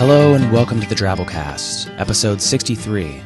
Hello 0.00 0.32
and 0.32 0.50
welcome 0.50 0.80
to 0.80 0.88
the 0.88 0.94
Drabblecast, 0.94 1.94
episode 2.00 2.40
63. 2.40 3.22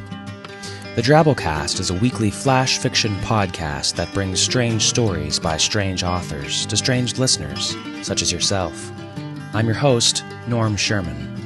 The 0.95 1.01
Drabblecast 1.01 1.79
is 1.79 1.89
a 1.89 1.93
weekly 1.93 2.29
flash 2.29 2.79
fiction 2.79 3.15
podcast 3.19 3.95
that 3.95 4.13
brings 4.13 4.41
strange 4.41 4.81
stories 4.81 5.39
by 5.39 5.55
strange 5.55 6.03
authors 6.03 6.65
to 6.65 6.75
strange 6.75 7.17
listeners, 7.17 7.77
such 8.01 8.21
as 8.21 8.29
yourself. 8.29 8.91
I'm 9.53 9.67
your 9.67 9.75
host, 9.75 10.25
Norm 10.49 10.75
Sherman. 10.75 11.39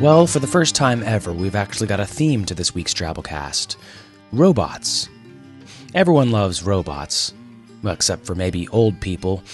Well, 0.00 0.26
for 0.26 0.40
the 0.40 0.48
first 0.48 0.74
time 0.74 1.04
ever, 1.04 1.32
we've 1.32 1.54
actually 1.54 1.86
got 1.86 2.00
a 2.00 2.04
theme 2.04 2.44
to 2.46 2.56
this 2.56 2.74
week's 2.74 2.94
Drabblecast 2.94 3.76
robots. 4.32 5.08
Everyone 5.94 6.32
loves 6.32 6.64
robots, 6.64 7.34
except 7.84 8.26
for 8.26 8.34
maybe 8.34 8.66
old 8.70 9.00
people 9.00 9.44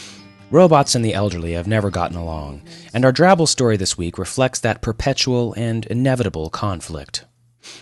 Robots 0.54 0.94
and 0.94 1.04
the 1.04 1.14
elderly 1.14 1.54
have 1.54 1.66
never 1.66 1.90
gotten 1.90 2.16
along, 2.16 2.62
and 2.92 3.04
our 3.04 3.12
Drabble 3.12 3.48
story 3.48 3.76
this 3.76 3.98
week 3.98 4.16
reflects 4.16 4.60
that 4.60 4.82
perpetual 4.82 5.52
and 5.54 5.84
inevitable 5.86 6.48
conflict. 6.48 7.24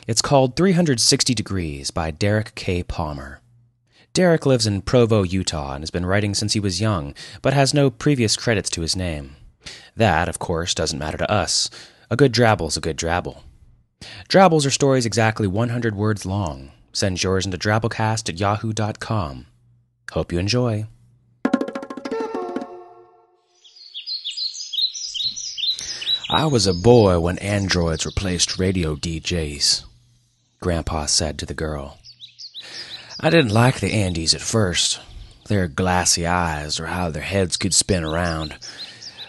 It's 0.08 0.22
called 0.22 0.56
360 0.56 1.34
Degrees 1.34 1.90
by 1.90 2.10
Derek 2.10 2.54
K. 2.54 2.82
Palmer. 2.82 3.42
Derek 4.14 4.46
lives 4.46 4.66
in 4.66 4.80
Provo, 4.80 5.22
Utah, 5.22 5.74
and 5.74 5.82
has 5.82 5.90
been 5.90 6.06
writing 6.06 6.32
since 6.32 6.54
he 6.54 6.60
was 6.60 6.80
young, 6.80 7.14
but 7.42 7.52
has 7.52 7.74
no 7.74 7.90
previous 7.90 8.38
credits 8.38 8.70
to 8.70 8.80
his 8.80 8.96
name. 8.96 9.36
That, 9.94 10.26
of 10.26 10.38
course, 10.38 10.72
doesn't 10.72 10.98
matter 10.98 11.18
to 11.18 11.30
us. 11.30 11.68
A 12.10 12.16
good 12.16 12.32
drabble's 12.32 12.78
a 12.78 12.80
good 12.80 12.96
drabble. 12.96 13.42
Drabbles 14.28 14.64
are 14.64 14.70
stories 14.70 15.04
exactly 15.04 15.46
100 15.46 15.94
words 15.94 16.24
long. 16.24 16.72
Send 16.94 17.22
yours 17.22 17.44
into 17.44 17.58
drabblecast 17.58 18.30
at 18.30 18.40
yahoo.com. 18.40 19.46
Hope 20.12 20.32
you 20.32 20.38
enjoy. 20.38 20.86
I 26.34 26.46
was 26.46 26.66
a 26.66 26.72
boy 26.72 27.20
when 27.20 27.36
androids 27.40 28.06
replaced 28.06 28.58
radio 28.58 28.96
DJs, 28.96 29.84
Grandpa 30.60 31.04
said 31.04 31.38
to 31.38 31.44
the 31.44 31.52
girl. 31.52 31.98
I 33.20 33.28
didn't 33.28 33.52
like 33.52 33.80
the 33.80 33.92
Andes 33.92 34.32
at 34.32 34.40
first. 34.40 34.98
Their 35.48 35.68
glassy 35.68 36.26
eyes 36.26 36.80
or 36.80 36.86
how 36.86 37.10
their 37.10 37.22
heads 37.22 37.58
could 37.58 37.74
spin 37.74 38.02
around. 38.02 38.56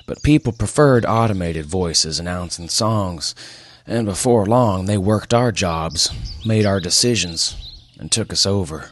But 0.05 0.23
people 0.23 0.53
preferred 0.53 1.05
automated 1.05 1.65
voices 1.65 2.21
announcing 2.21 2.69
songs, 2.69 3.35
and 3.85 4.05
before 4.05 4.45
long 4.45 4.85
they 4.85 4.97
worked 4.97 5.33
our 5.33 5.51
jobs, 5.51 6.09
made 6.45 6.65
our 6.65 6.79
decisions, 6.79 7.57
and 7.99 8.13
took 8.13 8.31
us 8.31 8.45
over. 8.45 8.91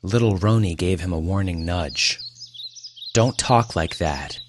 Little 0.00 0.38
Roni 0.38 0.74
gave 0.74 1.00
him 1.00 1.12
a 1.12 1.18
warning 1.18 1.66
nudge. 1.66 2.18
Don't 3.12 3.36
talk 3.36 3.76
like 3.76 3.98
that. 3.98 4.40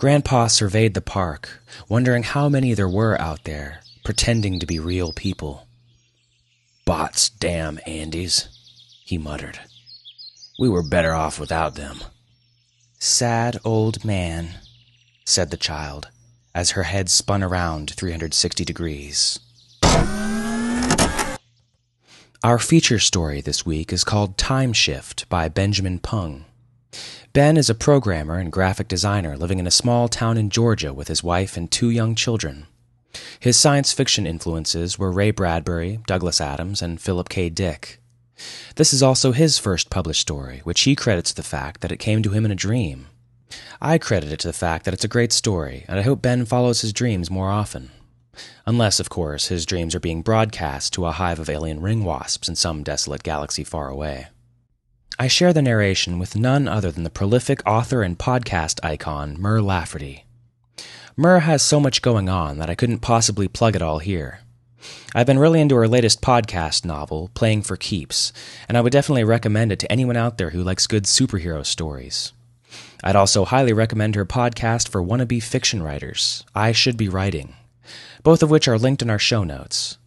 Grandpa 0.00 0.46
surveyed 0.46 0.94
the 0.94 1.02
park, 1.02 1.60
wondering 1.86 2.22
how 2.22 2.48
many 2.48 2.72
there 2.72 2.88
were 2.88 3.20
out 3.20 3.44
there, 3.44 3.82
pretending 4.02 4.58
to 4.58 4.64
be 4.64 4.78
real 4.78 5.12
people. 5.12 5.66
Bots, 6.86 7.28
damn 7.28 7.78
Andes, 7.84 8.48
he 9.04 9.18
muttered. 9.18 9.60
We 10.58 10.70
were 10.70 10.82
better 10.82 11.12
off 11.12 11.38
without 11.38 11.74
them. 11.74 11.98
Sad 12.98 13.58
old 13.62 14.02
man, 14.02 14.60
said 15.26 15.50
the 15.50 15.58
child, 15.58 16.08
as 16.54 16.70
her 16.70 16.84
head 16.84 17.10
spun 17.10 17.42
around 17.42 17.90
360 17.90 18.64
degrees. 18.64 19.38
Our 22.42 22.58
feature 22.58 22.98
story 22.98 23.42
this 23.42 23.66
week 23.66 23.92
is 23.92 24.04
called 24.04 24.38
Time 24.38 24.72
Shift 24.72 25.28
by 25.28 25.50
Benjamin 25.50 25.98
Pung. 25.98 26.46
Ben 27.32 27.56
is 27.56 27.70
a 27.70 27.76
programmer 27.76 28.38
and 28.38 28.50
graphic 28.50 28.88
designer 28.88 29.36
living 29.36 29.60
in 29.60 29.66
a 29.66 29.70
small 29.70 30.08
town 30.08 30.36
in 30.36 30.50
Georgia 30.50 30.92
with 30.92 31.06
his 31.06 31.22
wife 31.22 31.56
and 31.56 31.70
two 31.70 31.88
young 31.88 32.16
children. 32.16 32.66
His 33.38 33.56
science 33.56 33.92
fiction 33.92 34.26
influences 34.26 34.98
were 34.98 35.12
Ray 35.12 35.30
Bradbury, 35.30 36.00
Douglas 36.08 36.40
Adams, 36.40 36.82
and 36.82 37.00
Philip 37.00 37.28
K. 37.28 37.48
Dick. 37.48 38.00
This 38.74 38.92
is 38.92 39.00
also 39.00 39.30
his 39.30 39.60
first 39.60 39.90
published 39.90 40.22
story, 40.22 40.60
which 40.64 40.80
he 40.80 40.96
credits 40.96 41.30
to 41.30 41.36
the 41.36 41.44
fact 41.44 41.82
that 41.82 41.92
it 41.92 41.98
came 41.98 42.20
to 42.24 42.30
him 42.30 42.44
in 42.44 42.50
a 42.50 42.56
dream. 42.56 43.06
I 43.80 43.98
credit 43.98 44.32
it 44.32 44.40
to 44.40 44.48
the 44.48 44.52
fact 44.52 44.84
that 44.84 44.94
it's 44.94 45.04
a 45.04 45.08
great 45.08 45.32
story, 45.32 45.84
and 45.86 46.00
I 46.00 46.02
hope 46.02 46.22
Ben 46.22 46.44
follows 46.44 46.80
his 46.80 46.92
dreams 46.92 47.30
more 47.30 47.48
often. 47.48 47.92
Unless, 48.66 48.98
of 48.98 49.08
course, 49.08 49.46
his 49.46 49.64
dreams 49.64 49.94
are 49.94 50.00
being 50.00 50.22
broadcast 50.22 50.92
to 50.94 51.06
a 51.06 51.12
hive 51.12 51.38
of 51.38 51.48
alien 51.48 51.80
ring 51.80 52.02
wasps 52.02 52.48
in 52.48 52.56
some 52.56 52.82
desolate 52.82 53.22
galaxy 53.22 53.62
far 53.62 53.88
away. 53.88 54.26
I 55.20 55.28
share 55.28 55.52
the 55.52 55.60
narration 55.60 56.18
with 56.18 56.34
none 56.34 56.66
other 56.66 56.90
than 56.90 57.04
the 57.04 57.10
prolific 57.10 57.60
author 57.66 58.02
and 58.02 58.18
podcast 58.18 58.82
icon, 58.82 59.38
Mur 59.38 59.60
Lafferty. 59.60 60.24
Mur 61.14 61.40
has 61.40 61.60
so 61.60 61.78
much 61.78 62.00
going 62.00 62.30
on 62.30 62.56
that 62.56 62.70
I 62.70 62.74
couldn't 62.74 63.00
possibly 63.00 63.46
plug 63.46 63.76
it 63.76 63.82
all 63.82 63.98
here. 63.98 64.40
I've 65.14 65.26
been 65.26 65.38
really 65.38 65.60
into 65.60 65.74
her 65.74 65.86
latest 65.86 66.22
podcast 66.22 66.86
novel, 66.86 67.30
Playing 67.34 67.60
for 67.60 67.76
Keeps, 67.76 68.32
and 68.66 68.78
I 68.78 68.80
would 68.80 68.94
definitely 68.94 69.24
recommend 69.24 69.72
it 69.72 69.78
to 69.80 69.92
anyone 69.92 70.16
out 70.16 70.38
there 70.38 70.50
who 70.50 70.62
likes 70.62 70.86
good 70.86 71.04
superhero 71.04 71.66
stories. 71.66 72.32
I'd 73.04 73.14
also 73.14 73.44
highly 73.44 73.74
recommend 73.74 74.14
her 74.14 74.24
podcast 74.24 74.88
for 74.88 75.02
wannabe 75.02 75.42
fiction 75.42 75.82
writers, 75.82 76.46
I 76.54 76.72
Should 76.72 76.96
Be 76.96 77.10
Writing, 77.10 77.54
both 78.22 78.42
of 78.42 78.50
which 78.50 78.66
are 78.66 78.78
linked 78.78 79.02
in 79.02 79.10
our 79.10 79.18
show 79.18 79.44
notes. 79.44 79.98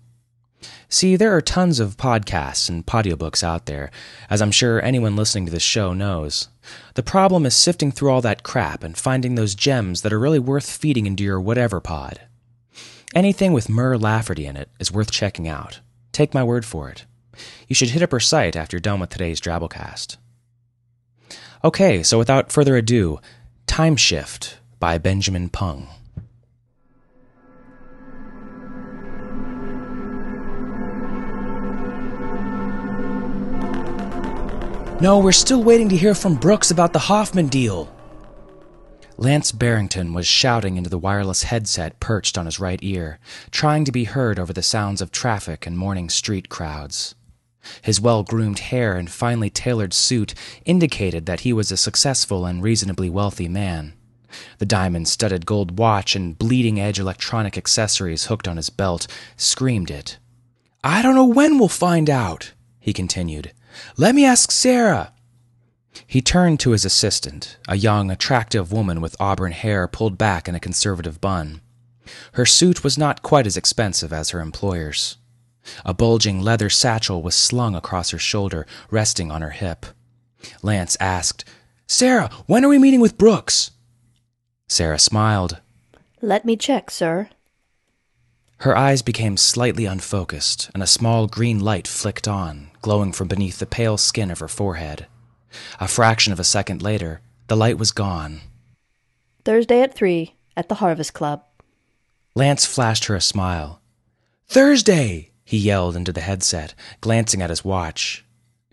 See, 0.93 1.15
there 1.15 1.35
are 1.35 1.41
tons 1.41 1.79
of 1.79 1.97
podcasts 1.97 2.69
and 2.69 2.85
audiobooks 2.85 3.43
out 3.43 3.65
there, 3.65 3.89
as 4.29 4.43
I'm 4.43 4.51
sure 4.51 4.79
anyone 4.79 5.15
listening 5.15 5.47
to 5.47 5.51
this 5.51 5.63
show 5.63 5.91
knows. 5.91 6.49
The 6.93 7.01
problem 7.01 7.47
is 7.47 7.55
sifting 7.55 7.91
through 7.91 8.11
all 8.11 8.21
that 8.21 8.43
crap 8.43 8.83
and 8.83 8.95
finding 8.95 9.33
those 9.33 9.55
gems 9.55 10.03
that 10.03 10.13
are 10.13 10.19
really 10.19 10.37
worth 10.37 10.69
feeding 10.69 11.07
into 11.07 11.23
your 11.23 11.41
whatever 11.41 11.81
pod. 11.81 12.21
Anything 13.15 13.53
with 13.53 13.69
Mur 13.69 13.97
Lafferty 13.97 14.45
in 14.45 14.55
it 14.55 14.69
is 14.79 14.91
worth 14.91 15.09
checking 15.09 15.47
out. 15.47 15.79
Take 16.11 16.35
my 16.35 16.43
word 16.43 16.63
for 16.63 16.89
it. 16.89 17.05
You 17.67 17.73
should 17.73 17.89
hit 17.89 18.03
up 18.03 18.11
her 18.11 18.19
site 18.19 18.55
after 18.55 18.75
you're 18.75 18.79
done 18.79 18.99
with 18.99 19.09
today's 19.09 19.41
Drabblecast. 19.41 20.17
Okay, 21.63 22.03
so 22.03 22.19
without 22.19 22.51
further 22.51 22.77
ado, 22.77 23.19
Time 23.65 23.95
Shift 23.95 24.59
by 24.79 24.99
Benjamin 24.99 25.49
Pung. 25.49 25.87
No, 35.01 35.19
we're 35.19 35.31
still 35.31 35.61
waiting 35.61 35.89
to 35.89 35.97
hear 35.97 36.15
from 36.15 36.35
Brooks 36.35 36.71
about 36.71 36.93
the 36.93 36.99
Hoffman 36.99 37.47
deal. 37.47 37.93
Lance 39.17 39.51
Barrington 39.51 40.13
was 40.13 40.25
shouting 40.25 40.77
into 40.77 40.89
the 40.89 40.97
wireless 40.97 41.43
headset 41.43 41.99
perched 41.99 42.37
on 42.37 42.45
his 42.45 42.59
right 42.59 42.79
ear, 42.81 43.19
trying 43.51 43.85
to 43.85 43.91
be 43.91 44.05
heard 44.05 44.39
over 44.39 44.53
the 44.53 44.63
sounds 44.63 45.01
of 45.01 45.11
traffic 45.11 45.65
and 45.65 45.77
morning 45.77 46.09
street 46.09 46.47
crowds. 46.47 47.15
His 47.81 47.99
well 47.99 48.23
groomed 48.23 48.59
hair 48.59 48.95
and 48.95 49.09
finely 49.09 49.49
tailored 49.49 49.93
suit 49.93 50.33
indicated 50.65 51.25
that 51.25 51.41
he 51.41 51.53
was 51.53 51.71
a 51.71 51.77
successful 51.77 52.45
and 52.45 52.63
reasonably 52.63 53.09
wealthy 53.09 53.47
man. 53.47 53.93
The 54.57 54.65
diamond 54.65 55.07
studded 55.07 55.45
gold 55.45 55.77
watch 55.77 56.15
and 56.15 56.37
bleeding 56.37 56.79
edge 56.79 56.99
electronic 56.99 57.57
accessories 57.57 58.25
hooked 58.25 58.47
on 58.47 58.57
his 58.57 58.69
belt 58.69 59.07
screamed 59.37 59.91
it. 59.91 60.17
I 60.83 61.01
don't 61.01 61.15
know 61.15 61.25
when 61.25 61.59
we'll 61.59 61.67
find 61.67 62.09
out, 62.09 62.53
he 62.79 62.93
continued. 62.93 63.53
Let 63.97 64.15
me 64.15 64.25
ask 64.25 64.51
Sarah. 64.51 65.13
He 66.07 66.21
turned 66.21 66.59
to 66.61 66.71
his 66.71 66.85
assistant, 66.85 67.57
a 67.67 67.75
young, 67.75 68.09
attractive 68.09 68.71
woman 68.71 69.01
with 69.01 69.15
auburn 69.19 69.51
hair 69.51 69.87
pulled 69.87 70.17
back 70.17 70.47
in 70.47 70.55
a 70.55 70.59
conservative 70.59 71.21
bun. 71.21 71.61
Her 72.33 72.45
suit 72.45 72.83
was 72.83 72.97
not 72.97 73.21
quite 73.21 73.47
as 73.47 73.57
expensive 73.57 74.11
as 74.11 74.31
her 74.31 74.41
employer's. 74.41 75.17
A 75.85 75.93
bulging 75.93 76.41
leather 76.41 76.69
satchel 76.69 77.21
was 77.21 77.35
slung 77.35 77.75
across 77.75 78.09
her 78.09 78.19
shoulder, 78.19 78.65
resting 78.89 79.31
on 79.31 79.41
her 79.41 79.51
hip. 79.51 79.85
Lance 80.61 80.97
asked, 80.99 81.45
Sarah, 81.87 82.29
when 82.47 82.65
are 82.65 82.69
we 82.69 82.79
meeting 82.79 82.99
with 82.99 83.17
Brooks? 83.17 83.71
Sarah 84.67 84.99
smiled. 84.99 85.61
Let 86.21 86.43
me 86.43 86.57
check, 86.57 86.89
sir. 86.89 87.29
Her 88.63 88.77
eyes 88.77 89.01
became 89.01 89.35
slightly 89.35 89.83
unfocused, 89.83 90.71
and 90.73 90.81
a 90.81 90.87
small 90.87 91.27
green 91.27 91.59
light 91.59 91.85
flicked 91.85 92.29
on, 92.29 92.71
glowing 92.81 93.11
from 93.11 93.27
beneath 93.27 93.59
the 93.59 93.65
pale 93.65 93.97
skin 93.97 94.31
of 94.31 94.39
her 94.39 94.47
forehead. 94.47 95.05
A 95.81 95.87
fraction 95.89 96.31
of 96.31 96.39
a 96.39 96.45
second 96.45 96.81
later, 96.81 97.19
the 97.47 97.57
light 97.57 97.77
was 97.77 97.91
gone. 97.91 98.39
Thursday 99.43 99.81
at 99.81 99.93
3 99.93 100.33
at 100.55 100.69
the 100.69 100.75
Harvest 100.75 101.13
Club. 101.13 101.43
Lance 102.35 102.65
flashed 102.65 103.03
her 103.05 103.15
a 103.17 103.19
smile. 103.21 103.81
Thursday! 104.47 105.31
he 105.43 105.57
yelled 105.57 105.97
into 105.97 106.13
the 106.13 106.21
headset, 106.21 106.73
glancing 107.01 107.41
at 107.41 107.49
his 107.49 107.65
watch. 107.65 108.23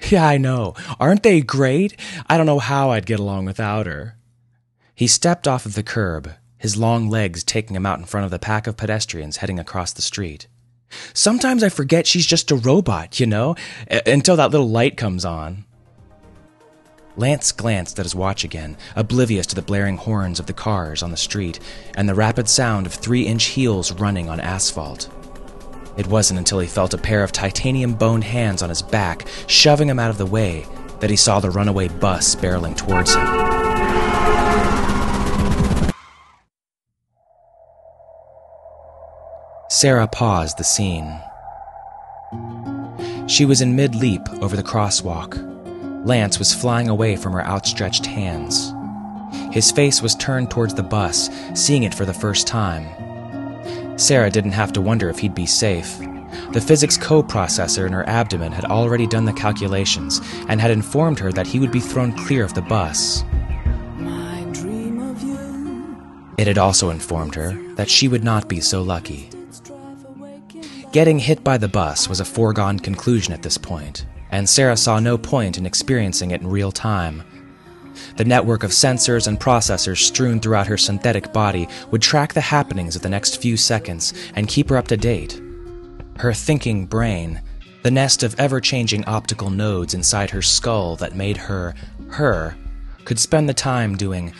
Yeah, 0.08 0.24
I 0.24 0.38
know. 0.38 0.74
Aren't 1.00 1.24
they 1.24 1.40
great? 1.40 1.98
I 2.28 2.36
don't 2.36 2.46
know 2.46 2.60
how 2.60 2.90
I'd 2.90 3.06
get 3.06 3.18
along 3.18 3.44
without 3.44 3.86
her. 3.86 4.16
He 4.94 5.08
stepped 5.08 5.48
off 5.48 5.66
of 5.66 5.74
the 5.74 5.82
curb, 5.82 6.30
his 6.60 6.76
long 6.76 7.08
legs 7.08 7.42
taking 7.42 7.74
him 7.74 7.86
out 7.86 7.98
in 7.98 8.04
front 8.04 8.26
of 8.26 8.30
the 8.30 8.38
pack 8.38 8.66
of 8.66 8.76
pedestrians 8.76 9.38
heading 9.38 9.58
across 9.58 9.92
the 9.92 10.02
street. 10.02 10.46
Sometimes 11.14 11.64
I 11.64 11.70
forget 11.70 12.06
she's 12.06 12.26
just 12.26 12.50
a 12.50 12.56
robot, 12.56 13.18
you 13.18 13.26
know, 13.26 13.56
until 14.06 14.36
that 14.36 14.50
little 14.50 14.68
light 14.68 14.96
comes 14.96 15.24
on. 15.24 15.64
Lance 17.16 17.50
glanced 17.50 17.98
at 17.98 18.04
his 18.04 18.14
watch 18.14 18.44
again, 18.44 18.76
oblivious 18.94 19.46
to 19.46 19.54
the 19.54 19.62
blaring 19.62 19.96
horns 19.96 20.38
of 20.38 20.46
the 20.46 20.52
cars 20.52 21.02
on 21.02 21.10
the 21.10 21.16
street 21.16 21.58
and 21.96 22.08
the 22.08 22.14
rapid 22.14 22.48
sound 22.48 22.86
of 22.86 22.94
three 22.94 23.26
inch 23.26 23.44
heels 23.46 23.92
running 23.92 24.28
on 24.28 24.38
asphalt. 24.38 25.08
It 25.96 26.06
wasn't 26.06 26.38
until 26.38 26.60
he 26.60 26.68
felt 26.68 26.94
a 26.94 26.98
pair 26.98 27.22
of 27.22 27.32
titanium 27.32 27.94
boned 27.94 28.24
hands 28.24 28.62
on 28.62 28.68
his 28.68 28.82
back 28.82 29.26
shoving 29.48 29.88
him 29.88 29.98
out 29.98 30.10
of 30.10 30.18
the 30.18 30.26
way 30.26 30.66
that 31.00 31.10
he 31.10 31.16
saw 31.16 31.40
the 31.40 31.50
runaway 31.50 31.88
bus 31.88 32.34
barreling 32.36 32.76
towards 32.76 33.14
him. 33.14 33.59
Sarah 39.80 40.06
paused 40.06 40.58
the 40.58 40.62
scene. 40.62 41.18
She 43.26 43.46
was 43.46 43.62
in 43.62 43.74
mid 43.74 43.94
leap 43.94 44.20
over 44.42 44.54
the 44.54 44.62
crosswalk. 44.62 45.38
Lance 46.04 46.38
was 46.38 46.52
flying 46.52 46.90
away 46.90 47.16
from 47.16 47.32
her 47.32 47.46
outstretched 47.46 48.04
hands. 48.04 48.74
His 49.50 49.72
face 49.72 50.02
was 50.02 50.14
turned 50.16 50.50
towards 50.50 50.74
the 50.74 50.82
bus, 50.82 51.30
seeing 51.54 51.84
it 51.84 51.94
for 51.94 52.04
the 52.04 52.12
first 52.12 52.46
time. 52.46 53.98
Sarah 53.98 54.28
didn't 54.28 54.52
have 54.52 54.70
to 54.74 54.82
wonder 54.82 55.08
if 55.08 55.18
he'd 55.18 55.34
be 55.34 55.46
safe. 55.46 55.98
The 56.52 56.60
physics 56.60 56.98
co-processor 56.98 57.86
in 57.86 57.94
her 57.94 58.06
abdomen 58.06 58.52
had 58.52 58.66
already 58.66 59.06
done 59.06 59.24
the 59.24 59.32
calculations 59.32 60.20
and 60.50 60.60
had 60.60 60.70
informed 60.70 61.18
her 61.20 61.32
that 61.32 61.46
he 61.46 61.58
would 61.58 61.72
be 61.72 61.80
thrown 61.80 62.12
clear 62.12 62.44
of 62.44 62.52
the 62.52 62.60
bus. 62.60 63.24
It 66.36 66.46
had 66.46 66.58
also 66.58 66.90
informed 66.90 67.34
her 67.36 67.52
that 67.76 67.88
she 67.88 68.08
would 68.08 68.22
not 68.22 68.46
be 68.46 68.60
so 68.60 68.82
lucky. 68.82 69.30
Getting 70.92 71.20
hit 71.20 71.44
by 71.44 71.56
the 71.56 71.68
bus 71.68 72.08
was 72.08 72.18
a 72.18 72.24
foregone 72.24 72.76
conclusion 72.80 73.32
at 73.32 73.42
this 73.42 73.56
point, 73.56 74.06
and 74.32 74.48
Sarah 74.48 74.76
saw 74.76 74.98
no 74.98 75.16
point 75.16 75.56
in 75.56 75.64
experiencing 75.64 76.32
it 76.32 76.40
in 76.40 76.48
real 76.48 76.72
time. 76.72 77.22
The 78.16 78.24
network 78.24 78.64
of 78.64 78.72
sensors 78.72 79.28
and 79.28 79.38
processors 79.38 79.98
strewn 79.98 80.40
throughout 80.40 80.66
her 80.66 80.76
synthetic 80.76 81.32
body 81.32 81.68
would 81.92 82.02
track 82.02 82.34
the 82.34 82.40
happenings 82.40 82.96
of 82.96 83.02
the 83.02 83.08
next 83.08 83.40
few 83.40 83.56
seconds 83.56 84.14
and 84.34 84.48
keep 84.48 84.68
her 84.68 84.76
up 84.76 84.88
to 84.88 84.96
date. 84.96 85.40
Her 86.18 86.32
thinking 86.32 86.86
brain, 86.86 87.40
the 87.84 87.92
nest 87.92 88.24
of 88.24 88.38
ever 88.40 88.60
changing 88.60 89.04
optical 89.04 89.48
nodes 89.48 89.94
inside 89.94 90.30
her 90.30 90.42
skull 90.42 90.96
that 90.96 91.14
made 91.14 91.36
her 91.36 91.72
her, 92.10 92.56
could 93.04 93.20
spend 93.20 93.48
the 93.48 93.54
time 93.54 93.96
doing 93.96 94.32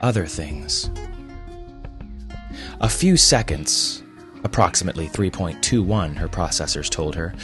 other 0.00 0.24
things. 0.24 0.90
A 2.80 2.88
few 2.88 3.18
seconds, 3.18 4.02
approximately 4.44 5.08
3.21, 5.08 6.16
her 6.16 6.28
processors 6.28 6.88
told 6.88 7.14
her, 7.14 7.34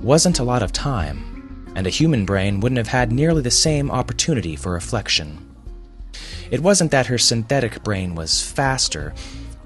wasn't 0.00 0.38
a 0.38 0.44
lot 0.44 0.62
of 0.62 0.72
time, 0.72 1.72
and 1.74 1.86
a 1.86 1.90
human 1.90 2.24
brain 2.24 2.60
wouldn't 2.60 2.78
have 2.78 2.88
had 2.88 3.12
nearly 3.12 3.42
the 3.42 3.50
same 3.50 3.90
opportunity 3.90 4.56
for 4.56 4.72
reflection. 4.72 5.38
It 6.50 6.60
wasn't 6.60 6.90
that 6.90 7.06
her 7.06 7.18
synthetic 7.18 7.82
brain 7.82 8.14
was 8.14 8.42
faster, 8.42 9.14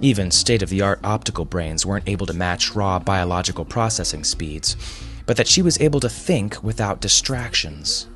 even 0.00 0.31
state 0.31 0.62
of 0.62 0.70
the 0.70 0.81
art 0.81 1.00
optical 1.02 1.44
brains 1.44 1.85
weren't 1.85 2.08
able 2.08 2.26
to 2.26 2.32
match 2.32 2.75
raw 2.75 2.99
biological 2.99 3.64
processing 3.64 4.25
speeds, 4.25 4.76
but 5.26 5.37
that 5.37 5.49
she 5.49 5.61
was 5.61 5.81
able 5.81 6.00
to 6.00 6.08
think 6.08 6.62
without 6.62 7.00
distractions. 7.00 8.06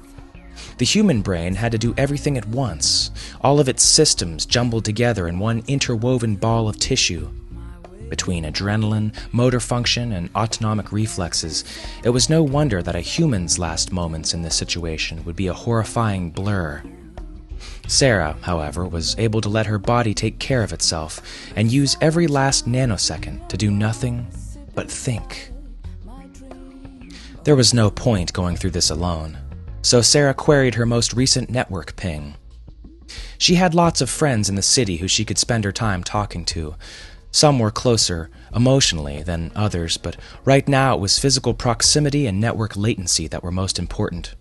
The 0.78 0.84
human 0.84 1.22
brain 1.22 1.56
had 1.56 1.72
to 1.72 1.78
do 1.78 1.94
everything 1.96 2.38
at 2.38 2.46
once, 2.46 3.10
all 3.40 3.60
of 3.60 3.68
its 3.68 3.82
systems 3.82 4.46
jumbled 4.46 4.84
together 4.84 5.28
in 5.28 5.38
one 5.38 5.62
interwoven 5.66 6.36
ball 6.36 6.68
of 6.68 6.78
tissue. 6.78 7.30
Between 8.12 8.44
adrenaline, 8.44 9.14
motor 9.32 9.58
function, 9.58 10.12
and 10.12 10.28
autonomic 10.36 10.92
reflexes, 10.92 11.64
it 12.04 12.10
was 12.10 12.28
no 12.28 12.42
wonder 12.42 12.82
that 12.82 12.94
a 12.94 13.00
human's 13.00 13.58
last 13.58 13.90
moments 13.90 14.34
in 14.34 14.42
this 14.42 14.54
situation 14.54 15.24
would 15.24 15.34
be 15.34 15.46
a 15.46 15.54
horrifying 15.54 16.30
blur. 16.30 16.82
Sarah, 17.88 18.36
however, 18.42 18.86
was 18.86 19.18
able 19.18 19.40
to 19.40 19.48
let 19.48 19.64
her 19.64 19.78
body 19.78 20.12
take 20.12 20.38
care 20.38 20.62
of 20.62 20.74
itself 20.74 21.22
and 21.56 21.72
use 21.72 21.96
every 22.02 22.26
last 22.26 22.68
nanosecond 22.68 23.48
to 23.48 23.56
do 23.56 23.70
nothing 23.70 24.26
but 24.74 24.90
think. 24.90 25.50
There 27.44 27.56
was 27.56 27.72
no 27.72 27.90
point 27.90 28.34
going 28.34 28.56
through 28.56 28.72
this 28.72 28.90
alone, 28.90 29.38
so 29.80 30.02
Sarah 30.02 30.34
queried 30.34 30.74
her 30.74 30.84
most 30.84 31.14
recent 31.14 31.48
network 31.48 31.96
ping. 31.96 32.34
She 33.38 33.54
had 33.54 33.74
lots 33.74 34.02
of 34.02 34.10
friends 34.10 34.50
in 34.50 34.54
the 34.54 34.60
city 34.62 34.98
who 34.98 35.08
she 35.08 35.24
could 35.24 35.38
spend 35.38 35.64
her 35.64 35.72
time 35.72 36.04
talking 36.04 36.44
to. 36.44 36.74
Some 37.32 37.58
were 37.58 37.70
closer, 37.70 38.30
emotionally, 38.54 39.22
than 39.22 39.50
others, 39.56 39.96
but 39.96 40.16
right 40.44 40.68
now 40.68 40.94
it 40.94 41.00
was 41.00 41.18
physical 41.18 41.54
proximity 41.54 42.26
and 42.26 42.38
network 42.38 42.76
latency 42.76 43.26
that 43.28 43.42
were 43.42 43.50
most 43.50 43.78
important. 43.78 44.34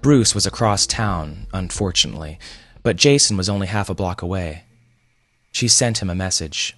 Bruce 0.00 0.34
was 0.34 0.46
across 0.46 0.86
town, 0.86 1.48
unfortunately, 1.52 2.38
but 2.84 2.96
Jason 2.96 3.36
was 3.36 3.48
only 3.48 3.66
half 3.66 3.90
a 3.90 3.94
block 3.94 4.22
away. 4.22 4.62
She 5.50 5.66
sent 5.66 6.00
him 6.00 6.08
a 6.08 6.14
message. 6.14 6.76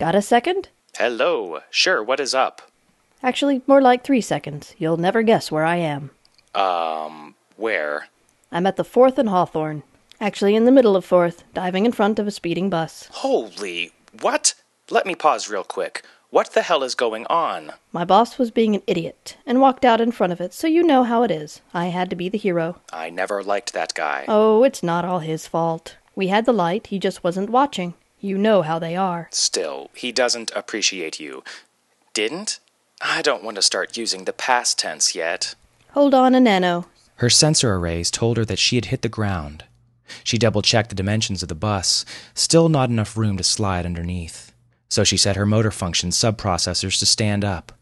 Got 0.00 0.16
a 0.16 0.20
second? 0.20 0.68
Hello. 0.98 1.60
Sure, 1.70 2.02
what 2.02 2.20
is 2.20 2.34
up? 2.34 2.62
Actually, 3.22 3.62
more 3.66 3.80
like 3.80 4.04
three 4.04 4.20
seconds. 4.20 4.74
You'll 4.76 4.96
never 4.96 5.22
guess 5.22 5.50
where 5.52 5.64
I 5.64 5.76
am. 5.76 6.10
Um, 6.54 7.36
where? 7.56 8.08
I'm 8.50 8.66
at 8.66 8.76
the 8.76 8.84
4th 8.84 9.18
and 9.18 9.28
Hawthorne. 9.28 9.84
Actually, 10.20 10.56
in 10.56 10.64
the 10.64 10.72
middle 10.72 10.96
of 10.96 11.06
4th, 11.06 11.44
diving 11.54 11.86
in 11.86 11.92
front 11.92 12.18
of 12.18 12.26
a 12.26 12.30
speeding 12.30 12.68
bus. 12.68 13.08
Holy. 13.12 13.92
What? 14.20 14.54
Let 14.90 15.06
me 15.06 15.14
pause 15.14 15.50
real 15.50 15.64
quick. 15.64 16.04
What 16.30 16.52
the 16.52 16.62
hell 16.62 16.82
is 16.82 16.94
going 16.94 17.26
on? 17.26 17.72
My 17.92 18.04
boss 18.04 18.38
was 18.38 18.50
being 18.50 18.74
an 18.74 18.82
idiot 18.86 19.36
and 19.46 19.60
walked 19.60 19.84
out 19.84 20.00
in 20.00 20.12
front 20.12 20.32
of 20.32 20.40
it, 20.40 20.52
so 20.52 20.66
you 20.66 20.82
know 20.82 21.04
how 21.04 21.22
it 21.22 21.30
is. 21.30 21.60
I 21.74 21.86
had 21.86 22.10
to 22.10 22.16
be 22.16 22.28
the 22.28 22.38
hero. 22.38 22.80
I 22.92 23.10
never 23.10 23.42
liked 23.42 23.72
that 23.72 23.94
guy. 23.94 24.24
Oh, 24.28 24.64
it's 24.64 24.82
not 24.82 25.04
all 25.04 25.20
his 25.20 25.46
fault. 25.46 25.96
We 26.14 26.28
had 26.28 26.46
the 26.46 26.52
light, 26.52 26.88
he 26.88 26.98
just 26.98 27.22
wasn't 27.22 27.50
watching. 27.50 27.94
You 28.20 28.38
know 28.38 28.62
how 28.62 28.78
they 28.78 28.96
are. 28.96 29.28
Still, 29.32 29.90
he 29.94 30.12
doesn't 30.12 30.50
appreciate 30.54 31.20
you. 31.20 31.44
Didn't? 32.14 32.60
I 33.00 33.22
don't 33.22 33.44
want 33.44 33.56
to 33.56 33.62
start 33.62 33.96
using 33.96 34.24
the 34.24 34.32
past 34.32 34.78
tense 34.78 35.14
yet. 35.14 35.54
Hold 35.92 36.14
on 36.14 36.34
a 36.34 36.40
nano. 36.40 36.86
Her 37.16 37.30
sensor 37.30 37.74
arrays 37.74 38.10
told 38.10 38.36
her 38.36 38.44
that 38.46 38.58
she 38.58 38.76
had 38.76 38.86
hit 38.86 39.02
the 39.02 39.08
ground. 39.08 39.64
She 40.24 40.38
double 40.38 40.62
checked 40.62 40.90
the 40.90 40.96
dimensions 40.96 41.42
of 41.42 41.48
the 41.48 41.54
bus, 41.54 42.04
still 42.34 42.68
not 42.68 42.90
enough 42.90 43.16
room 43.16 43.36
to 43.36 43.44
slide 43.44 43.86
underneath. 43.86 44.52
So 44.88 45.04
she 45.04 45.16
set 45.16 45.36
her 45.36 45.46
motor 45.46 45.70
function 45.70 46.10
subprocessors 46.10 46.98
to 46.98 47.06
stand 47.06 47.44
up. 47.44 47.72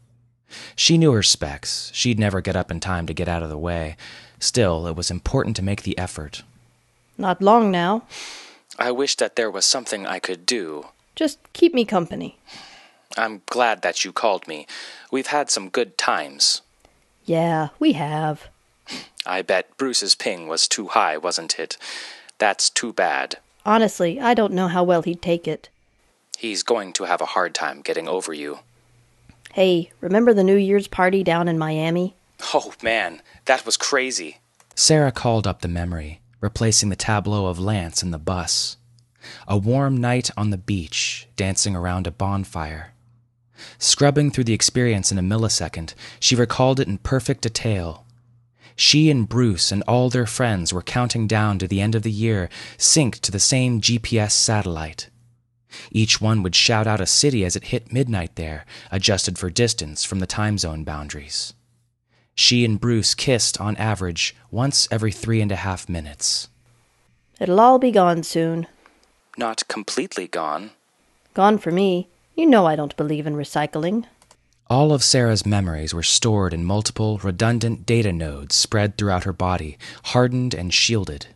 She 0.75 0.97
knew 0.97 1.11
her 1.13 1.23
specs. 1.23 1.91
She'd 1.93 2.19
never 2.19 2.41
get 2.41 2.55
up 2.55 2.71
in 2.71 2.79
time 2.79 3.05
to 3.07 3.13
get 3.13 3.27
out 3.27 3.43
of 3.43 3.49
the 3.49 3.57
way. 3.57 3.95
Still, 4.39 4.87
it 4.87 4.95
was 4.95 5.11
important 5.11 5.55
to 5.55 5.63
make 5.63 5.83
the 5.83 5.97
effort. 5.97 6.43
Not 7.17 7.41
long 7.41 7.71
now. 7.71 8.03
I 8.77 8.91
wish 8.91 9.15
that 9.15 9.35
there 9.35 9.49
was 9.49 9.65
something 9.65 10.05
I 10.05 10.19
could 10.19 10.45
do. 10.45 10.87
Just 11.15 11.39
keep 11.53 11.73
me 11.73 11.85
company. 11.85 12.37
I'm 13.17 13.41
glad 13.45 13.81
that 13.81 14.03
you 14.03 14.11
called 14.11 14.47
me. 14.47 14.67
We've 15.11 15.27
had 15.27 15.49
some 15.49 15.69
good 15.69 15.97
times. 15.97 16.61
Yeah, 17.23 17.69
we 17.79 17.93
have. 17.93 18.49
I 19.25 19.41
bet 19.41 19.75
Bruce's 19.77 20.15
ping 20.15 20.47
was 20.47 20.67
too 20.67 20.87
high, 20.87 21.17
wasn't 21.17 21.59
it? 21.59 21.77
That's 22.37 22.69
too 22.69 22.93
bad. 22.93 23.37
Honestly, 23.65 24.19
I 24.19 24.33
don't 24.33 24.53
know 24.53 24.67
how 24.67 24.83
well 24.83 25.01
he'd 25.01 25.21
take 25.21 25.47
it. 25.47 25.69
He's 26.37 26.63
going 26.63 26.93
to 26.93 27.05
have 27.05 27.21
a 27.21 27.25
hard 27.25 27.55
time 27.55 27.81
getting 27.81 28.07
over 28.07 28.33
you. 28.33 28.59
Hey, 29.53 29.91
remember 30.01 30.33
the 30.33 30.43
New 30.43 30.57
Year's 30.57 30.87
party 30.87 31.23
down 31.23 31.47
in 31.47 31.57
Miami? 31.57 32.15
Oh, 32.53 32.73
man, 32.83 33.21
that 33.45 33.65
was 33.65 33.77
crazy. 33.77 34.39
Sarah 34.75 35.11
called 35.11 35.47
up 35.47 35.61
the 35.61 35.67
memory, 35.67 36.19
replacing 36.41 36.89
the 36.89 36.95
tableau 36.95 37.47
of 37.47 37.59
Lance 37.59 38.03
in 38.03 38.11
the 38.11 38.19
bus. 38.19 38.77
A 39.47 39.57
warm 39.57 39.97
night 39.97 40.29
on 40.37 40.49
the 40.49 40.57
beach, 40.57 41.27
dancing 41.35 41.75
around 41.75 42.05
a 42.05 42.11
bonfire. 42.11 42.93
Scrubbing 43.79 44.29
through 44.31 44.43
the 44.43 44.53
experience 44.53 45.11
in 45.11 45.17
a 45.17 45.23
millisecond, 45.23 45.93
she 46.19 46.35
recalled 46.35 46.79
it 46.79 46.87
in 46.87 46.97
perfect 46.97 47.41
detail. 47.41 48.04
She 48.75 49.09
and 49.09 49.27
Bruce 49.27 49.71
and 49.71 49.83
all 49.83 50.09
their 50.09 50.25
friends 50.25 50.73
were 50.73 50.81
counting 50.81 51.27
down 51.27 51.59
to 51.59 51.67
the 51.67 51.79
end 51.81 51.95
of 51.95 52.03
the 52.03 52.11
year, 52.11 52.49
synced 52.77 53.21
to 53.21 53.31
the 53.31 53.39
same 53.39 53.79
GPS 53.79 54.31
satellite. 54.31 55.09
Each 55.91 56.21
one 56.21 56.43
would 56.43 56.55
shout 56.55 56.87
out 56.87 57.01
a 57.01 57.05
city 57.05 57.45
as 57.45 57.55
it 57.55 57.65
hit 57.65 57.91
midnight 57.91 58.35
there, 58.35 58.65
adjusted 58.91 59.37
for 59.37 59.49
distance 59.49 60.03
from 60.03 60.19
the 60.19 60.27
time 60.27 60.57
zone 60.57 60.83
boundaries. 60.83 61.53
She 62.33 62.65
and 62.65 62.79
Bruce 62.79 63.15
kissed 63.15 63.59
on 63.61 63.77
average 63.77 64.35
once 64.51 64.87
every 64.91 65.11
three 65.11 65.41
and 65.41 65.51
a 65.51 65.57
half 65.57 65.87
minutes. 65.87 66.49
It'll 67.39 67.59
all 67.59 67.79
be 67.79 67.91
gone 67.91 68.23
soon. 68.23 68.67
Not 69.37 69.67
completely 69.67 70.27
gone. 70.27 70.71
Gone 71.33 71.57
for 71.57 71.71
me. 71.71 72.07
You 72.35 72.45
know 72.45 72.65
I 72.65 72.75
don't 72.75 72.95
believe 72.97 73.25
in 73.25 73.35
recycling. 73.35 74.05
All 74.67 74.91
of 74.91 75.03
Sarah's 75.03 75.45
memories 75.45 75.93
were 75.93 76.01
stored 76.01 76.51
in 76.51 76.65
multiple, 76.65 77.19
redundant 77.19 77.85
data 77.85 78.11
nodes 78.11 78.55
spread 78.55 78.97
throughout 78.97 79.23
her 79.25 79.33
body, 79.33 79.77
hardened 80.05 80.55
and 80.55 80.73
shielded. 80.73 81.27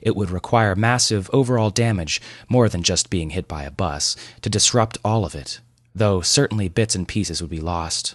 It 0.00 0.14
would 0.14 0.30
require 0.30 0.76
massive 0.76 1.28
overall 1.32 1.70
damage, 1.70 2.20
more 2.48 2.68
than 2.68 2.84
just 2.84 3.10
being 3.10 3.30
hit 3.30 3.48
by 3.48 3.64
a 3.64 3.72
bus, 3.72 4.14
to 4.42 4.48
disrupt 4.48 4.96
all 5.04 5.24
of 5.24 5.34
it, 5.34 5.58
though 5.92 6.20
certainly 6.20 6.68
bits 6.68 6.94
and 6.94 7.08
pieces 7.08 7.40
would 7.40 7.50
be 7.50 7.58
lost. 7.58 8.14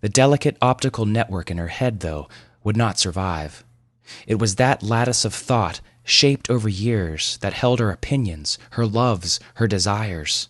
The 0.00 0.08
delicate 0.08 0.56
optical 0.62 1.04
network 1.04 1.50
in 1.50 1.58
her 1.58 1.68
head, 1.68 2.00
though, 2.00 2.30
would 2.64 2.78
not 2.78 2.98
survive. 2.98 3.62
It 4.26 4.38
was 4.38 4.54
that 4.54 4.82
lattice 4.82 5.26
of 5.26 5.34
thought, 5.34 5.82
shaped 6.02 6.48
over 6.48 6.68
years, 6.68 7.36
that 7.42 7.52
held 7.52 7.78
her 7.78 7.90
opinions, 7.90 8.58
her 8.70 8.86
loves, 8.86 9.38
her 9.56 9.68
desires. 9.68 10.48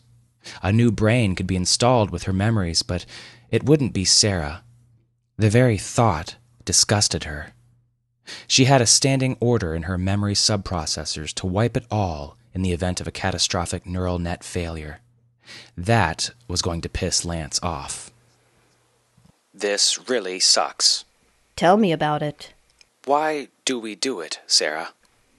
A 0.63 0.73
new 0.73 0.91
brain 0.91 1.35
could 1.35 1.47
be 1.47 1.57
installed 1.57 2.11
with 2.11 2.25
her 2.25 2.33
memories, 2.33 2.83
but 2.83 3.07
it 3.51 3.65
wouldn't 3.65 3.93
be 3.93 4.05
Sarah. 4.05 4.63
The 5.37 5.51
very 5.51 5.79
thought 5.79 6.37
disgusted 6.65 7.25
her. 7.25 7.53
She 8.47 8.67
had 8.67 8.81
a 8.81 8.87
standing 8.87 9.37
order 9.41 9.75
in 9.75 9.85
her 9.85 9.99
memory 9.99 10.35
subprocessors 10.35 11.33
to 11.35 11.47
wipe 11.47 11.77
it 11.77 11.87
all 11.91 12.37
in 12.55 12.63
the 12.63 12.73
event 12.73 13.01
of 13.01 13.07
a 13.07 13.13
catastrophic 13.13 13.87
neural 13.87 14.19
net 14.19 14.45
failure. 14.45 15.01
That 15.77 16.31
was 16.49 16.63
going 16.63 16.81
to 16.83 16.89
piss 16.89 17.25
Lance 17.25 17.59
off. 17.63 18.11
This 19.53 20.09
really 20.09 20.41
sucks. 20.41 21.05
Tell 21.57 21.77
me 21.77 21.93
about 21.93 22.23
it. 22.23 22.53
Why 23.05 23.49
do 23.65 23.79
we 23.79 23.95
do 23.95 24.21
it, 24.21 24.41
Sarah? 24.47 24.91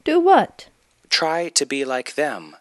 Do 0.03 0.19
what? 0.19 0.67
Try 1.09 1.49
to 1.49 1.65
be 1.65 1.85
like 1.85 2.15
them. 2.15 2.55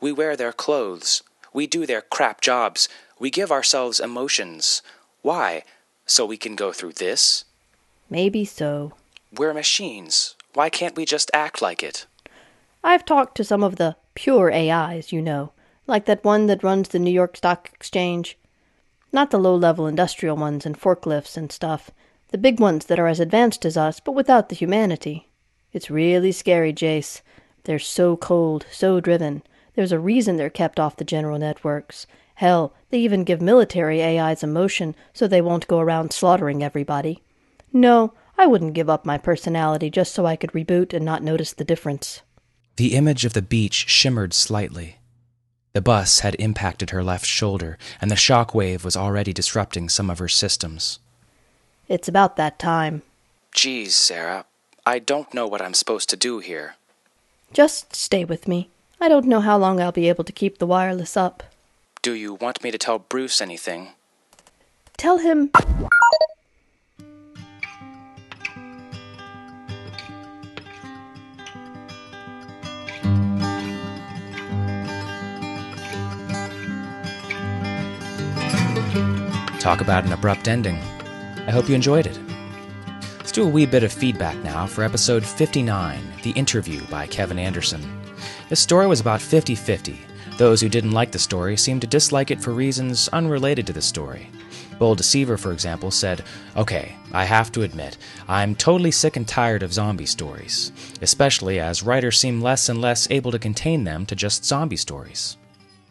We 0.00 0.12
wear 0.12 0.36
their 0.36 0.52
clothes. 0.52 1.22
We 1.52 1.66
do 1.66 1.86
their 1.86 2.02
crap 2.02 2.40
jobs. 2.40 2.88
We 3.18 3.30
give 3.30 3.52
ourselves 3.52 4.00
emotions. 4.00 4.82
Why? 5.22 5.64
So 6.06 6.26
we 6.26 6.36
can 6.36 6.56
go 6.56 6.72
through 6.72 6.94
this? 6.94 7.44
Maybe 8.10 8.44
so. 8.44 8.92
We're 9.34 9.54
machines. 9.54 10.34
Why 10.54 10.68
can't 10.68 10.96
we 10.96 11.04
just 11.04 11.30
act 11.32 11.62
like 11.62 11.82
it? 11.82 12.06
I've 12.84 13.04
talked 13.04 13.36
to 13.36 13.44
some 13.44 13.62
of 13.62 13.76
the 13.76 13.96
pure 14.14 14.52
AIs, 14.52 15.12
you 15.12 15.22
know, 15.22 15.52
like 15.86 16.04
that 16.06 16.24
one 16.24 16.46
that 16.46 16.64
runs 16.64 16.88
the 16.88 16.98
New 16.98 17.12
York 17.12 17.36
Stock 17.36 17.70
Exchange. 17.72 18.36
Not 19.12 19.30
the 19.30 19.38
low 19.38 19.54
level 19.54 19.86
industrial 19.86 20.36
ones 20.36 20.66
and 20.66 20.78
forklifts 20.78 21.36
and 21.36 21.52
stuff, 21.52 21.90
the 22.30 22.38
big 22.38 22.58
ones 22.58 22.86
that 22.86 22.98
are 22.98 23.06
as 23.06 23.20
advanced 23.20 23.64
as 23.64 23.76
us, 23.76 24.00
but 24.00 24.12
without 24.12 24.48
the 24.48 24.54
humanity. 24.54 25.28
It's 25.72 25.90
really 25.90 26.32
scary, 26.32 26.72
Jace. 26.72 27.20
They're 27.64 27.78
so 27.78 28.16
cold, 28.16 28.66
so 28.70 29.00
driven. 29.00 29.42
There's 29.74 29.92
a 29.92 29.98
reason 29.98 30.36
they're 30.36 30.50
kept 30.50 30.78
off 30.78 30.96
the 30.96 31.04
general 31.04 31.38
networks. 31.38 32.06
Hell, 32.36 32.74
they 32.90 32.98
even 32.98 33.24
give 33.24 33.40
military 33.40 34.02
AIs 34.02 34.42
emotion 34.42 34.94
so 35.12 35.26
they 35.26 35.40
won't 35.40 35.68
go 35.68 35.80
around 35.80 36.12
slaughtering 36.12 36.62
everybody. 36.62 37.22
No, 37.72 38.12
I 38.36 38.46
wouldn't 38.46 38.74
give 38.74 38.90
up 38.90 39.06
my 39.06 39.18
personality 39.18 39.90
just 39.90 40.12
so 40.14 40.26
I 40.26 40.36
could 40.36 40.52
reboot 40.52 40.92
and 40.92 41.04
not 41.04 41.22
notice 41.22 41.52
the 41.52 41.64
difference. 41.64 42.22
The 42.76 42.94
image 42.94 43.24
of 43.24 43.32
the 43.32 43.42
beach 43.42 43.88
shimmered 43.88 44.34
slightly. 44.34 44.96
The 45.72 45.80
bus 45.80 46.20
had 46.20 46.34
impacted 46.38 46.90
her 46.90 47.02
left 47.02 47.24
shoulder, 47.24 47.78
and 48.00 48.10
the 48.10 48.16
shock 48.16 48.54
wave 48.54 48.84
was 48.84 48.96
already 48.96 49.32
disrupting 49.32 49.88
some 49.88 50.10
of 50.10 50.18
her 50.18 50.28
systems. 50.28 50.98
It's 51.88 52.08
about 52.08 52.36
that 52.36 52.58
time. 52.58 53.02
Geez, 53.54 53.94
Sarah, 53.96 54.44
I 54.84 54.98
don't 54.98 55.32
know 55.32 55.46
what 55.46 55.62
I'm 55.62 55.74
supposed 55.74 56.10
to 56.10 56.16
do 56.16 56.40
here. 56.40 56.76
Just 57.52 57.94
stay 57.94 58.24
with 58.24 58.48
me. 58.48 58.68
I 59.02 59.08
don't 59.08 59.26
know 59.26 59.40
how 59.40 59.58
long 59.58 59.80
I'll 59.80 59.90
be 59.90 60.08
able 60.08 60.22
to 60.22 60.30
keep 60.30 60.58
the 60.58 60.66
wireless 60.66 61.16
up. 61.16 61.42
Do 62.02 62.14
you 62.14 62.34
want 62.34 62.62
me 62.62 62.70
to 62.70 62.78
tell 62.78 63.00
Bruce 63.00 63.40
anything? 63.40 63.88
Tell 64.96 65.18
him. 65.18 65.50
Talk 79.58 79.80
about 79.80 80.04
an 80.04 80.12
abrupt 80.12 80.46
ending. 80.46 80.76
I 80.76 81.50
hope 81.50 81.68
you 81.68 81.74
enjoyed 81.74 82.06
it. 82.06 82.20
Let's 83.18 83.32
do 83.32 83.42
a 83.42 83.48
wee 83.48 83.66
bit 83.66 83.82
of 83.82 83.92
feedback 83.92 84.36
now 84.44 84.68
for 84.68 84.84
episode 84.84 85.26
59 85.26 86.00
The 86.22 86.30
Interview 86.30 86.86
by 86.86 87.08
Kevin 87.08 87.40
Anderson. 87.40 88.01
This 88.52 88.60
story 88.60 88.86
was 88.86 89.00
about 89.00 89.22
50 89.22 89.54
50. 89.54 89.98
Those 90.36 90.60
who 90.60 90.68
didn't 90.68 90.90
like 90.90 91.10
the 91.10 91.18
story 91.18 91.56
seemed 91.56 91.80
to 91.80 91.86
dislike 91.86 92.30
it 92.30 92.38
for 92.38 92.52
reasons 92.52 93.08
unrelated 93.08 93.66
to 93.66 93.72
the 93.72 93.80
story. 93.80 94.28
Bold 94.78 94.98
Deceiver, 94.98 95.38
for 95.38 95.52
example, 95.52 95.90
said, 95.90 96.22
Okay, 96.54 96.94
I 97.12 97.24
have 97.24 97.50
to 97.52 97.62
admit, 97.62 97.96
I'm 98.28 98.54
totally 98.54 98.90
sick 98.90 99.16
and 99.16 99.26
tired 99.26 99.62
of 99.62 99.72
zombie 99.72 100.04
stories, 100.04 100.70
especially 101.00 101.60
as 101.60 101.82
writers 101.82 102.18
seem 102.18 102.42
less 102.42 102.68
and 102.68 102.78
less 102.78 103.10
able 103.10 103.30
to 103.30 103.38
contain 103.38 103.84
them 103.84 104.04
to 104.04 104.14
just 104.14 104.44
zombie 104.44 104.76
stories. 104.76 105.38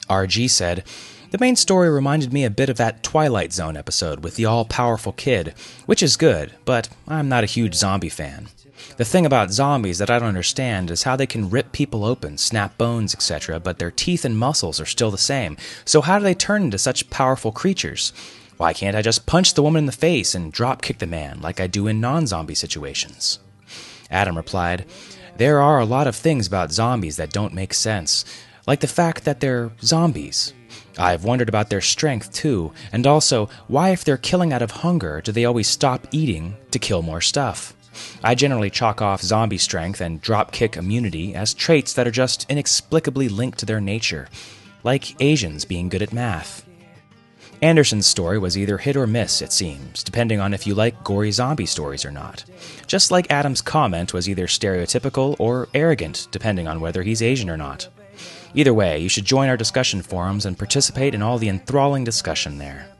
RG 0.07 0.47
said, 0.51 0.83
the 1.31 1.39
main 1.39 1.55
story 1.55 1.89
reminded 1.89 2.31
me 2.31 2.45
a 2.45 2.51
bit 2.51 2.69
of 2.69 2.77
that 2.77 3.01
Twilight 3.01 3.53
Zone 3.53 3.75
episode 3.75 4.23
with 4.23 4.35
the 4.35 4.45
all 4.45 4.65
powerful 4.65 5.13
kid, 5.13 5.55
which 5.87 6.03
is 6.03 6.15
good, 6.15 6.53
but 6.65 6.89
I'm 7.07 7.27
not 7.27 7.43
a 7.43 7.47
huge 7.47 7.73
zombie 7.73 8.09
fan. 8.09 8.49
The 8.97 9.05
thing 9.05 9.25
about 9.25 9.51
zombies 9.51 9.97
that 9.97 10.09
I 10.09 10.19
don't 10.19 10.27
understand 10.27 10.91
is 10.91 11.03
how 11.03 11.15
they 11.15 11.27
can 11.27 11.49
rip 11.49 11.71
people 11.71 12.05
open, 12.05 12.37
snap 12.37 12.77
bones, 12.77 13.13
etc., 13.13 13.59
but 13.59 13.79
their 13.79 13.91
teeth 13.91 14.25
and 14.25 14.37
muscles 14.37 14.79
are 14.79 14.85
still 14.85 15.11
the 15.11 15.17
same. 15.17 15.57
So, 15.85 16.01
how 16.01 16.17
do 16.17 16.23
they 16.23 16.33
turn 16.33 16.63
into 16.63 16.77
such 16.77 17.09
powerful 17.09 17.51
creatures? 17.51 18.13
Why 18.57 18.73
can't 18.73 18.95
I 18.95 19.01
just 19.01 19.25
punch 19.25 19.55
the 19.55 19.63
woman 19.63 19.79
in 19.79 19.85
the 19.87 19.91
face 19.91 20.35
and 20.35 20.51
drop 20.51 20.81
kick 20.81 20.99
the 20.99 21.07
man 21.07 21.41
like 21.41 21.59
I 21.59 21.67
do 21.67 21.87
in 21.87 21.99
non 21.99 22.27
zombie 22.27 22.55
situations? 22.55 23.39
Adam 24.11 24.37
replied, 24.37 24.85
There 25.37 25.61
are 25.61 25.79
a 25.79 25.85
lot 25.85 26.05
of 26.05 26.15
things 26.15 26.45
about 26.45 26.71
zombies 26.71 27.15
that 27.15 27.31
don't 27.31 27.53
make 27.53 27.73
sense, 27.73 28.23
like 28.67 28.81
the 28.81 28.87
fact 28.87 29.23
that 29.23 29.39
they're 29.39 29.71
zombies. 29.81 30.53
I've 30.97 31.23
wondered 31.23 31.49
about 31.49 31.69
their 31.69 31.81
strength 31.81 32.31
too, 32.33 32.71
and 32.91 33.07
also 33.07 33.49
why, 33.67 33.89
if 33.89 34.03
they're 34.03 34.17
killing 34.17 34.53
out 34.53 34.61
of 34.61 34.71
hunger, 34.71 35.21
do 35.21 35.31
they 35.31 35.45
always 35.45 35.67
stop 35.67 36.07
eating 36.11 36.55
to 36.71 36.79
kill 36.79 37.01
more 37.01 37.21
stuff? 37.21 37.73
I 38.23 38.35
generally 38.35 38.69
chalk 38.69 39.01
off 39.01 39.21
zombie 39.21 39.57
strength 39.57 40.01
and 40.01 40.21
dropkick 40.21 40.77
immunity 40.77 41.35
as 41.35 41.53
traits 41.53 41.93
that 41.93 42.07
are 42.07 42.11
just 42.11 42.45
inexplicably 42.49 43.29
linked 43.29 43.59
to 43.59 43.65
their 43.65 43.81
nature, 43.81 44.29
like 44.83 45.21
Asians 45.21 45.65
being 45.65 45.89
good 45.89 46.01
at 46.01 46.13
math. 46.13 46.65
Anderson's 47.61 48.07
story 48.07 48.39
was 48.39 48.57
either 48.57 48.79
hit 48.79 48.95
or 48.95 49.05
miss, 49.05 49.39
it 49.39 49.51
seems, 49.51 50.03
depending 50.03 50.39
on 50.39 50.51
if 50.51 50.65
you 50.65 50.73
like 50.73 51.03
gory 51.03 51.31
zombie 51.31 51.67
stories 51.67 52.03
or 52.03 52.09
not. 52.09 52.43
Just 52.87 53.11
like 53.11 53.31
Adam's 53.31 53.61
comment 53.61 54.15
was 54.15 54.27
either 54.27 54.47
stereotypical 54.47 55.35
or 55.37 55.69
arrogant, 55.75 56.27
depending 56.31 56.67
on 56.67 56.81
whether 56.81 57.03
he's 57.03 57.21
Asian 57.21 57.51
or 57.51 57.57
not. 57.57 57.87
Either 58.55 58.73
way, 58.73 58.97
you 58.97 59.07
should 59.07 59.25
join 59.25 59.47
our 59.47 59.57
discussion 59.57 60.01
forums 60.01 60.45
and 60.45 60.57
participate 60.57 61.13
in 61.13 61.21
all 61.21 61.37
the 61.37 61.49
enthralling 61.49 62.03
discussion 62.03 62.57
there. 62.57 62.90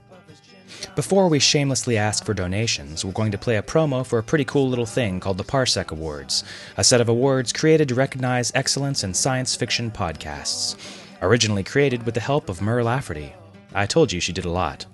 Before 0.96 1.28
we 1.28 1.40
shamelessly 1.40 1.98
ask 1.98 2.26
for 2.26 2.34
donations, 2.34 3.06
we're 3.06 3.12
going 3.12 3.32
to 3.32 3.38
play 3.38 3.58
a 3.58 3.64
promo 3.64 4.06
for 4.06 4.20
a 4.20 4.24
pretty 4.24 4.46
cool 4.46 4.70
little 4.70 4.86
thing 4.86 5.20
called 5.20 5.38
the 5.38 5.44
Parsec 5.44 5.92
Awards, 5.92 6.44
a 6.78 6.84
set 6.84 7.02
of 7.02 7.10
awards 7.10 7.54
created 7.54 7.90
to 7.90 7.96
recognize 7.96 8.52
excellence 8.56 9.04
in 9.04 9.14
science 9.14 9.56
fiction 9.56 9.92
podcasts. 9.92 10.76
Originally 11.22 11.64
created 11.64 12.04
with 12.04 12.16
the 12.16 12.22
help 12.22 12.50
of 12.50 12.62
Mur 12.62 12.84
Lafferty. 12.84 13.34
I 13.74 13.86
told 13.86 14.12
you 14.12 14.20
she 14.20 14.34
did 14.34 14.46
a 14.46 14.52
lot. 14.52 14.86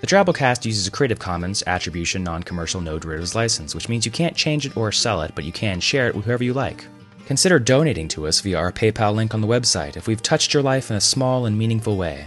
The 0.00 0.06
Drabblecast 0.06 0.64
uses 0.64 0.86
a 0.86 0.90
Creative 0.90 1.18
Commons 1.18 1.62
Attribution 1.66 2.24
Non 2.24 2.42
Commercial 2.42 2.80
No 2.80 2.98
Derivatives 2.98 3.34
license, 3.34 3.74
which 3.74 3.90
means 3.90 4.06
you 4.06 4.12
can't 4.12 4.34
change 4.34 4.64
it 4.64 4.78
or 4.78 4.92
sell 4.92 5.20
it, 5.20 5.32
but 5.34 5.44
you 5.44 5.52
can 5.52 5.78
share 5.78 6.08
it 6.08 6.14
with 6.14 6.24
whoever 6.24 6.42
you 6.42 6.54
like. 6.54 6.86
Consider 7.30 7.60
donating 7.60 8.08
to 8.08 8.26
us 8.26 8.40
via 8.40 8.58
our 8.58 8.72
PayPal 8.72 9.14
link 9.14 9.34
on 9.34 9.40
the 9.40 9.46
website 9.46 9.96
if 9.96 10.08
we've 10.08 10.20
touched 10.20 10.52
your 10.52 10.64
life 10.64 10.90
in 10.90 10.96
a 10.96 11.00
small 11.00 11.46
and 11.46 11.56
meaningful 11.56 11.96
way. 11.96 12.26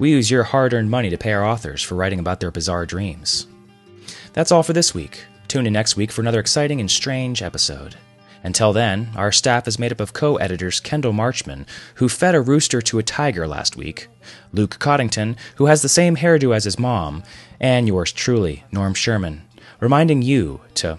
We 0.00 0.10
use 0.10 0.32
your 0.32 0.42
hard 0.42 0.74
earned 0.74 0.90
money 0.90 1.10
to 1.10 1.16
pay 1.16 1.30
our 1.30 1.44
authors 1.44 1.80
for 1.80 1.94
writing 1.94 2.18
about 2.18 2.40
their 2.40 2.50
bizarre 2.50 2.84
dreams. 2.84 3.46
That's 4.32 4.50
all 4.50 4.64
for 4.64 4.72
this 4.72 4.92
week. 4.92 5.26
Tune 5.46 5.64
in 5.64 5.72
next 5.72 5.96
week 5.96 6.10
for 6.10 6.22
another 6.22 6.40
exciting 6.40 6.80
and 6.80 6.90
strange 6.90 7.40
episode. 7.40 7.94
Until 8.42 8.72
then, 8.72 9.10
our 9.14 9.30
staff 9.30 9.68
is 9.68 9.78
made 9.78 9.92
up 9.92 10.00
of 10.00 10.12
co 10.12 10.38
editors 10.38 10.80
Kendall 10.80 11.12
Marchman, 11.12 11.64
who 11.94 12.08
fed 12.08 12.34
a 12.34 12.40
rooster 12.40 12.82
to 12.82 12.98
a 12.98 13.04
tiger 13.04 13.46
last 13.46 13.76
week, 13.76 14.08
Luke 14.52 14.80
Coddington, 14.80 15.36
who 15.54 15.66
has 15.66 15.82
the 15.82 15.88
same 15.88 16.16
hairdo 16.16 16.52
as 16.52 16.64
his 16.64 16.80
mom, 16.80 17.22
and 17.60 17.86
yours 17.86 18.10
truly, 18.10 18.64
Norm 18.72 18.94
Sherman, 18.94 19.42
reminding 19.78 20.20
you 20.20 20.62
to. 20.74 20.98